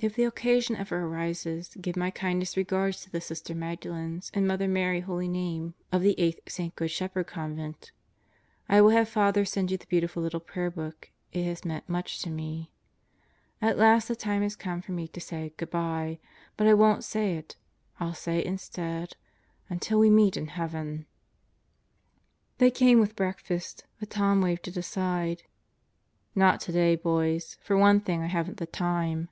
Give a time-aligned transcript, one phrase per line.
[0.00, 4.68] If the occasion ever arises, give my kindest regards to the Sister Magdalens and Mother
[4.68, 6.76] Mary Holy Name of the 8th St.
[6.76, 7.90] Good Shepherd Convent
[8.68, 11.10] I will have Father send you the beautiful little prayer book.
[11.32, 12.70] It has meant much to me.
[13.60, 16.20] At last the time has come for me to say "Good by."
[16.56, 17.56] But I won't say it.
[17.98, 19.16] I'll say instead:
[19.68, 21.06] "Until we meet in Heaven!"
[22.58, 25.42] They came with breakfast, but Tom waved it aside.
[26.36, 27.58] "Not today, boys.
[27.60, 29.28] For one thing, I haven't the time."